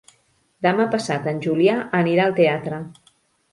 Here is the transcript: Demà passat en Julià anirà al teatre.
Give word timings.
Demà 0.65 0.87
passat 0.95 1.29
en 1.33 1.43
Julià 1.45 1.77
anirà 2.01 2.27
al 2.27 2.37
teatre. 2.43 2.83